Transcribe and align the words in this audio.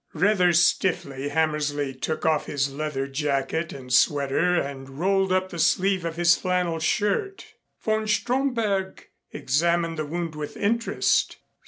Rather 0.15 0.51
stiffly 0.51 1.29
Hammersley 1.29 1.93
took 1.93 2.25
off 2.25 2.47
his 2.47 2.73
leather 2.73 3.05
jacket 3.05 3.71
and 3.71 3.93
sweater 3.93 4.55
and 4.55 4.97
rolled 4.97 5.31
up 5.31 5.49
the 5.49 5.59
sleeve 5.59 6.03
of 6.05 6.15
his 6.15 6.35
flannel 6.35 6.79
shirt. 6.79 7.45
Von 7.79 8.07
Stromberg 8.07 9.09
examined 9.31 9.99
the 9.99 10.05
wound 10.07 10.33
with 10.33 10.57
interest. 10.57 11.37